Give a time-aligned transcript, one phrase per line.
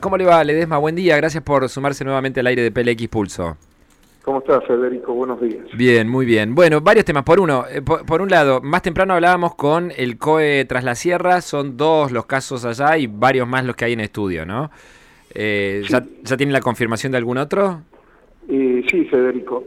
[0.00, 0.78] ¿Cómo le va, Ledesma?
[0.78, 3.56] Buen día, gracias por sumarse nuevamente al aire de PLX Pulso.
[4.22, 5.12] ¿Cómo estás, Federico?
[5.12, 5.66] Buenos días.
[5.76, 6.54] Bien, muy bien.
[6.54, 7.24] Bueno, varios temas.
[7.24, 11.40] Por uno, eh, por, un lado, más temprano hablábamos con el COE Tras la Sierra,
[11.40, 14.70] son dos los casos allá y varios más los que hay en estudio, ¿no?
[15.34, 17.82] Eh, ¿ya, ¿Ya tienen la confirmación de algún otro?
[18.48, 19.64] Eh, sí, Federico.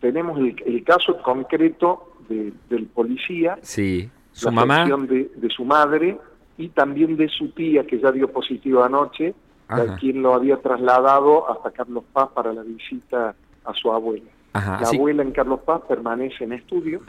[0.00, 3.58] tenemos el, caso concreto del policía.
[3.62, 4.86] Sí, su mamá.
[4.86, 6.16] De, de su madre
[6.56, 9.34] y también de su tía, que ya dio positivo anoche
[9.68, 13.34] a quien lo había trasladado hasta Carlos Paz para la visita
[13.64, 14.30] a su abuela.
[14.54, 17.00] la abuela en Carlos Paz permanece en estudio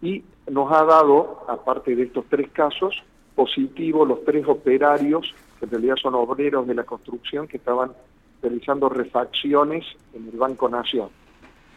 [0.00, 3.02] y nos ha dado, aparte de estos tres casos,
[3.34, 7.92] positivo los tres operarios, que en realidad son obreros de la construcción, que estaban
[8.42, 11.08] realizando refacciones en el Banco Nación,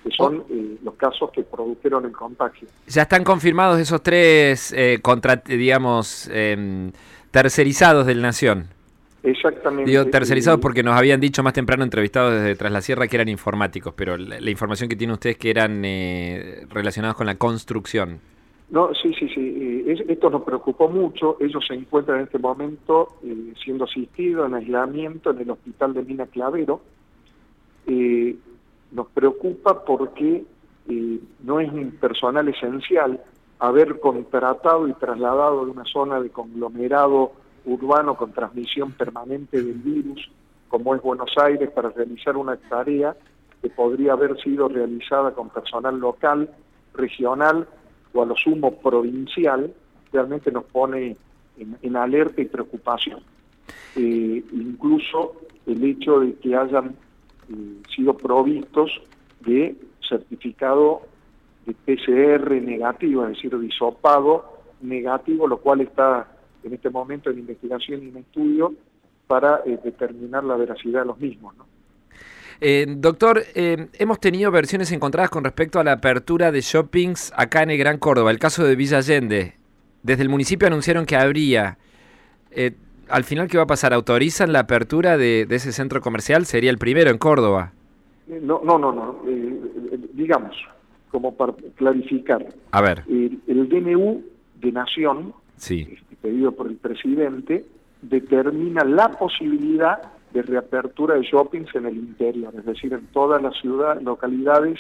[0.04, 0.46] que son oh.
[0.50, 2.68] eh, los casos que produjeron el contagio.
[2.88, 5.00] Ya están confirmados esos tres, eh,
[5.46, 6.92] digamos, em,
[7.32, 8.75] tercerizados del Nación.
[9.26, 9.90] Exactamente.
[9.90, 13.28] Digo tercerizados porque nos habían dicho más temprano entrevistados desde Tras la Sierra que eran
[13.28, 18.20] informáticos, pero la, información que tiene usted es que eran eh, relacionados con la construcción.
[18.70, 19.84] No, sí, sí, sí.
[19.88, 21.38] Eh, esto nos preocupó mucho.
[21.40, 26.04] Ellos se encuentran en este momento eh, siendo asistidos en aislamiento en el hospital de
[26.04, 26.82] Mina Clavero.
[28.92, 30.44] nos preocupa porque
[31.44, 33.20] no es un personal esencial
[33.58, 37.32] haber contratado y trasladado de una zona de conglomerado
[37.66, 40.30] urbano con transmisión permanente del virus,
[40.68, 43.16] como es Buenos Aires, para realizar una tarea
[43.62, 46.50] que podría haber sido realizada con personal local,
[46.94, 47.68] regional
[48.14, 49.74] o a lo sumo provincial,
[50.12, 51.18] realmente nos pone
[51.58, 53.22] en, alerta y preocupación.
[53.96, 55.36] Eh, incluso
[55.66, 56.96] el hecho de que hayan
[57.50, 59.02] eh, sido provistos
[59.42, 59.76] de
[60.08, 61.02] certificado
[61.66, 66.28] de PCR negativo, es decir, disopado negativo, lo cual está
[66.66, 68.74] en este momento en investigación y en estudio
[69.28, 71.56] para eh, determinar la veracidad de los mismos.
[71.58, 71.66] ¿no?
[72.60, 77.64] Eh, doctor, eh, hemos tenido versiones encontradas con respecto a la apertura de shoppings acá
[77.64, 79.54] en el Gran Córdoba, el caso de Villa Allende.
[80.04, 81.78] Desde el municipio anunciaron que habría.
[83.10, 83.94] al final, ¿qué va a pasar?
[83.94, 86.46] ¿Autorizan la apertura de, ese centro comercial?
[86.46, 87.74] ¿Sería el primero en Córdoba?
[88.28, 89.22] No, no, no, no.
[90.14, 90.56] digamos,
[91.12, 92.46] como para clarificar.
[92.72, 93.04] A ver.
[93.08, 94.24] el DNU
[94.62, 95.98] de Nación sí.
[96.22, 97.66] Pedido por el presidente,
[98.02, 100.02] determina la posibilidad
[100.34, 104.80] de reapertura de shoppings en el interior, es decir, en todas las ciudades, localidades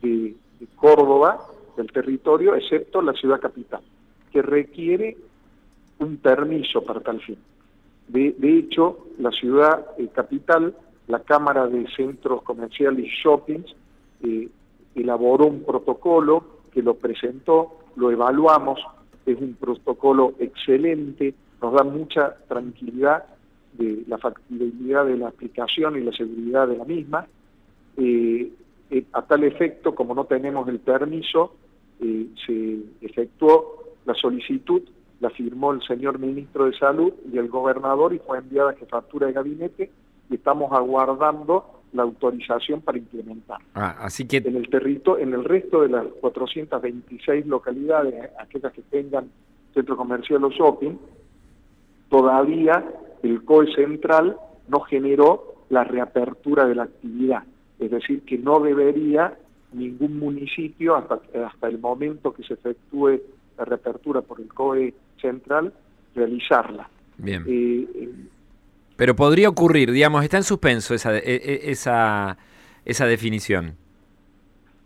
[0.00, 0.34] de,
[0.74, 1.38] Córdoba,
[1.76, 3.82] del territorio, excepto la ciudad capital,
[4.32, 5.18] que requiere
[5.98, 7.36] un permiso para tal fin.
[8.08, 10.74] De, hecho, la ciudad eh, capital,
[11.08, 13.76] la Cámara de Centros Comerciales y Shoppings,
[14.22, 14.48] eh,
[14.94, 18.80] elaboró un protocolo que lo presentó, lo evaluamos,
[19.26, 23.24] es un protocolo excelente, nos da mucha tranquilidad
[23.72, 27.26] de la factibilidad de la aplicación y la seguridad de la misma.
[27.96, 28.50] Eh,
[28.90, 31.54] eh, a tal efecto, como no tenemos el permiso,
[32.00, 34.82] eh, se efectuó la solicitud,
[35.20, 39.26] la firmó el señor ministro de Salud y el gobernador y fue enviada a jefatura
[39.26, 39.90] de gabinete
[40.30, 43.58] y estamos aguardando la autorización para implementar.
[43.74, 44.38] Ah, así que...
[44.38, 49.30] En el territorio, en el resto de las 426 localidades, aquellas que tengan
[49.72, 50.96] centro comercial o shopping,
[52.08, 52.84] todavía
[53.22, 54.36] el COE central
[54.68, 57.44] no generó la reapertura de la actividad.
[57.78, 59.36] Es decir, que no debería
[59.72, 63.20] ningún municipio, hasta, hasta el momento que se efectúe
[63.58, 65.72] la reapertura por el COE central,
[66.14, 66.88] realizarla.
[67.18, 67.44] Bien.
[67.46, 67.86] Eh,
[68.96, 72.36] pero podría ocurrir, digamos, está en suspenso esa, e, e, esa,
[72.84, 73.76] esa definición.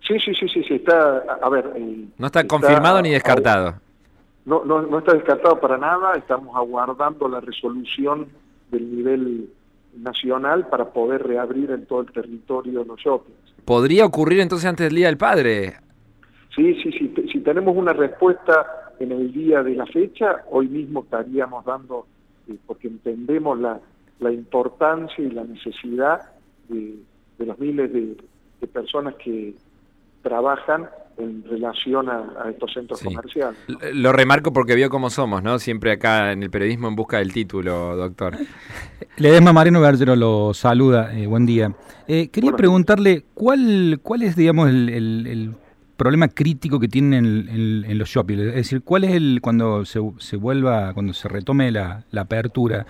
[0.07, 1.73] Sí, sí, sí, sí, sí, está, a ver...
[1.77, 3.75] Eh, no está, confirmado ni descartado.
[4.45, 8.27] No, no, no está descartado para nada, estamos aguardando la resolución
[8.71, 9.51] del nivel
[9.97, 13.39] nacional para poder reabrir en todo el territorio los shoppings.
[13.65, 15.77] ¿Podría ocurrir entonces antes del Día del Padre?
[16.57, 21.03] Sí, sí, sí, si tenemos una respuesta en el día de la fecha, hoy mismo
[21.05, 22.07] estaríamos dando,
[22.49, 23.81] eh, porque entendemos la,
[24.21, 26.21] la importancia y la necesidad
[26.69, 26.97] de,
[27.39, 28.17] los miles de,
[28.73, 29.55] personas que
[30.23, 33.59] trabajan en relación a, estos centros comerciales.
[33.95, 35.59] Lo remarco porque vio cómo somos, ¿no?
[35.59, 38.37] Siempre acá en el periodismo en busca del título, doctor.
[39.17, 41.75] Ledesma Mariano Bergero lo saluda, eh, buen día.
[42.07, 45.55] Eh, quería preguntarle, ¿cuál, ¿cuál es, digamos, el,
[46.01, 47.47] problema crítico que tienen
[47.87, 48.41] en, los shoppings?
[48.41, 52.87] Es decir, ¿cuál es el, cuando se, se vuelva, cuando se retome la, la apertura,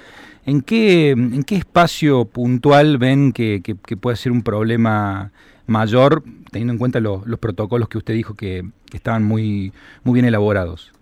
[0.46, 3.60] ¿En qué, en qué espacio puntual ven que,
[4.00, 5.32] puede ser un problema
[5.66, 9.72] mayor, teniendo en cuenta los protocolos que usted dijo que, estaban muy,
[10.02, 10.92] muy bien elaborados?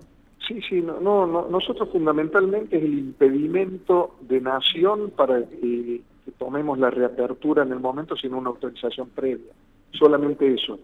[0.47, 6.03] Sí, sí, no, no, nosotros fundamentalmente es el impedimento de nación para que,
[6.37, 9.53] tomemos la reapertura en el momento sin una autorización previa.
[9.93, 10.79] Solamente eso.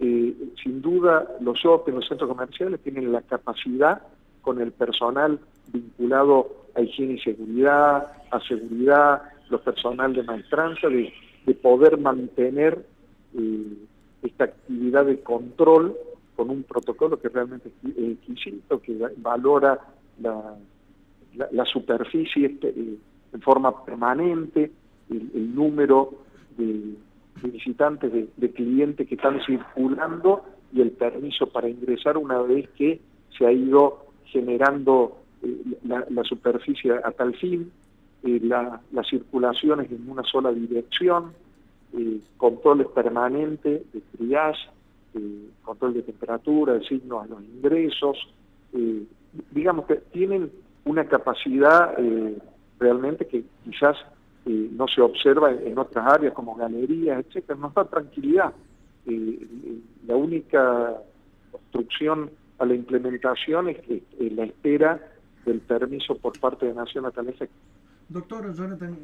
[0.00, 4.02] Eh, sin duda, los shopping, los centros comerciales tienen la capacidad
[4.42, 5.40] con el personal
[5.72, 11.12] vinculado a higiene y seguridad, a seguridad, los personal de maestranza, de,
[11.62, 12.84] poder mantener
[13.34, 13.72] eh,
[14.22, 15.96] esta actividad de control
[16.36, 19.80] con un protocolo que realmente es exquisito, que valora
[20.20, 22.98] la, superficie este, eh,
[23.32, 24.70] en forma permanente,
[25.10, 26.12] el, número
[26.56, 26.94] de,
[27.42, 33.00] visitantes, de, clientes que están circulando y el permiso para ingresar una vez que
[33.36, 37.70] se ha ido generando eh, la, superficie a tal fin,
[38.24, 41.32] eh, la, circulación es en una sola dirección,
[42.36, 44.68] controles permanentes de triage,
[45.14, 48.16] eh, control de temperatura, de signos a los ingresos,
[48.74, 49.04] eh,
[49.52, 50.50] digamos que tienen
[50.84, 52.36] una capacidad eh,
[52.78, 53.96] realmente que quizás
[54.48, 58.52] no se observa en, otras áreas como galerías, etcétera, nos da tranquilidad.
[59.06, 60.94] la única
[61.52, 65.00] obstrucción a la implementación es que la espera
[65.44, 67.54] del permiso por parte de Nación a tal efecto.
[68.08, 68.96] Doctor Jonathan,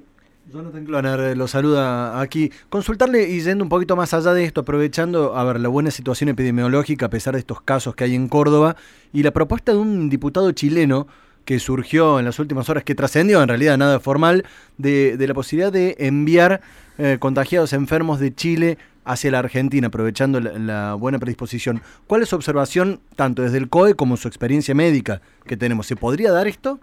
[0.52, 2.50] Jonathan Cloner eh, lo saluda aquí.
[2.68, 6.28] Consultarle y yendo un poquito más allá de esto, aprovechando a ver la buena situación
[6.28, 8.76] epidemiológica a pesar de estos casos que hay en Córdoba
[9.12, 11.06] y la propuesta de un diputado chileno
[11.44, 14.44] que surgió en las últimas horas, que trascendió en realidad nada formal,
[14.78, 16.60] de, la posibilidad de enviar
[16.98, 21.80] eh, contagiados enfermos de Chile hacia la Argentina, aprovechando la, buena predisposición.
[22.06, 25.86] ¿Cuál es su observación, tanto desde el COE como su experiencia médica que tenemos?
[25.86, 26.78] ¿Se podría dar esto?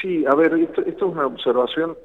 [0.00, 1.96] Sí, a ver, esto, es una observación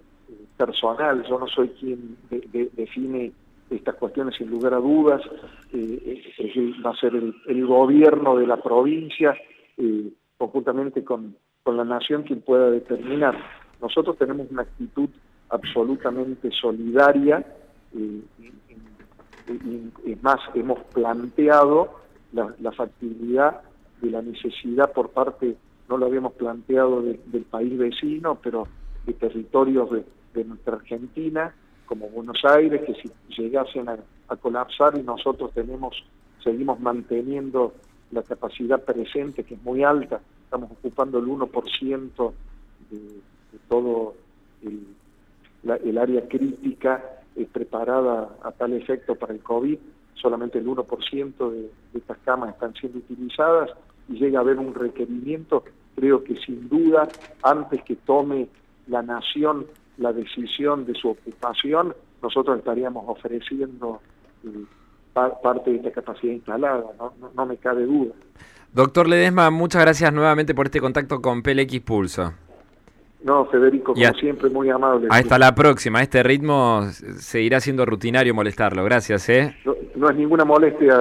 [0.58, 3.32] personal, yo no soy quien define
[3.70, 5.22] estas cuestiones sin lugar a dudas,
[5.74, 6.22] eh,
[6.86, 9.36] va a ser el, gobierno de la provincia,
[9.78, 11.36] eh, conjuntamente con,
[11.66, 13.36] la nación, quien pueda determinar.
[13.82, 15.10] Nosotros tenemos una actitud
[15.50, 17.44] absolutamente solidaria,
[17.96, 18.22] eh,
[19.48, 22.00] y, es más, hemos planteado
[22.34, 23.62] la, factibilidad
[24.02, 25.56] de la necesidad por parte
[25.90, 28.68] no lo habíamos planteado del país vecino, pero
[29.06, 29.90] de territorios
[30.34, 31.54] de, nuestra Argentina,
[31.86, 33.10] como Buenos Aires, que si
[33.42, 33.98] llegasen a,
[34.38, 36.04] colapsar y nosotros tenemos,
[36.44, 37.74] seguimos manteniendo
[38.12, 42.34] la capacidad presente, que es muy alta, estamos ocupando el 1%
[42.92, 44.16] de, de, todo
[44.62, 47.04] el, área crítica
[47.36, 49.78] eh, preparada a tal efecto para el COVID,
[50.14, 53.72] solamente el 1% de, de estas camas están siendo utilizadas,
[54.08, 55.64] y llega a haber un requerimiento,
[55.96, 57.08] creo que sin duda,
[57.42, 58.48] antes que tome
[58.88, 59.66] la nación
[59.98, 64.02] la decisión de su ocupación, nosotros estaríamos ofreciendo
[64.44, 64.66] eh,
[65.16, 67.14] parte de esta capacidad instalada, ¿no?
[67.34, 68.14] No, me cabe duda.
[68.74, 72.34] Doctor Ledesma, muchas gracias nuevamente por este contacto con PLX Pulso.
[73.24, 75.08] No, Federico, como siempre, muy amable.
[75.10, 76.00] Hasta la próxima.
[76.00, 76.84] Este ritmo
[77.18, 78.84] seguirá siendo rutinario molestarlo.
[78.84, 79.56] Gracias, ¿eh?
[79.96, 80.96] No, es ninguna molestia,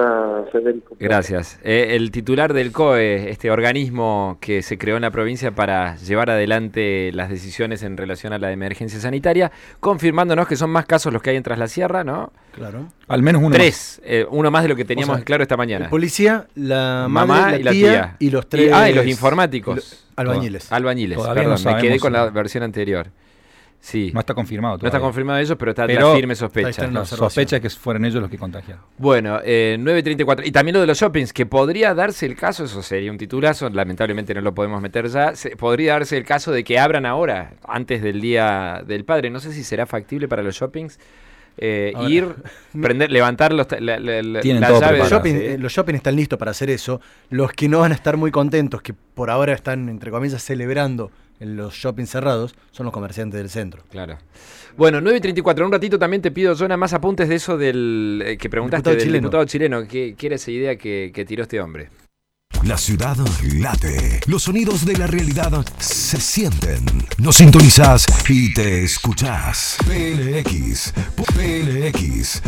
[0.51, 0.95] Federico.
[0.99, 1.59] Gracias.
[1.63, 6.31] Eh, el titular del COE, este organismo que se creó en la provincia para llevar
[6.31, 11.21] adelante las decisiones en relación a la emergencia sanitaria, confirmándonos que son más casos los
[11.21, 12.31] que hay en Tras la Sierra, ¿no?
[12.55, 12.87] Claro.
[13.09, 14.01] Al menos uno Tres.
[14.05, 15.89] Eh, uno más de lo que teníamos claro esta mañana.
[15.89, 18.71] policía, la mamá y la tía, y los tres.
[18.73, 20.05] ah, y los informáticos.
[20.15, 20.71] Albañiles.
[20.71, 23.09] Albañiles, perdón, me quedé con la versión anterior.
[23.81, 24.09] Sí.
[24.11, 24.89] No está confirmado todavía.
[24.89, 26.87] No está confirmado ellos, pero está la firme sospecha.
[26.87, 28.83] La sospecha es que fueron ellos los que contagiaron.
[28.97, 30.43] Bueno, eh, 9.34.
[30.43, 33.69] Y también lo de los shoppings, que podría darse el caso, eso sería un titulazo,
[33.69, 38.01] lamentablemente no lo podemos meter ya, podría darse el caso de que abran ahora, antes
[38.01, 39.29] del Día del Padre.
[39.29, 40.97] No sé si será factible para los shoppings.
[41.57, 42.27] Eh, ir,
[42.81, 47.01] prender, levantar los, la, la, Los shopping, los shopping están listos para hacer eso.
[47.29, 51.11] Los que no van a estar muy contentos, que por ahora están, entre comillas, celebrando
[51.39, 53.83] en los shopping cerrados, son los comerciantes del centro.
[53.89, 54.17] Claro.
[54.77, 58.37] Bueno, 9.34, en un ratito también te pido, Jonah, más apuntes de eso del eh,
[58.37, 59.87] que preguntaste del diputado chileno.
[59.87, 61.89] ¿Qué, quiere esa idea que, que tiró este hombre?
[62.65, 64.21] La ciudad late.
[64.25, 66.83] Los sonidos de la realidad se sienten.
[67.19, 69.77] Nos sintonizas y te escuchas.
[69.85, 70.91] PLX.
[71.35, 72.41] PLX.